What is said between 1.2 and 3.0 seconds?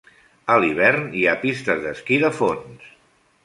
ha pistes d'esquí de fons.